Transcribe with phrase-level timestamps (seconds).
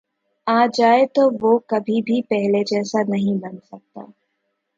[0.47, 4.01] آ جائے تو وہ کبھی بھی پہلے جیسا نہیں بن سکتا